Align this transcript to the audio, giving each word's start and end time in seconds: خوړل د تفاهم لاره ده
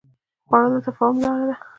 خوړل 0.47 0.71
د 0.73 0.75
تفاهم 0.85 1.15
لاره 1.23 1.45
ده 1.49 1.55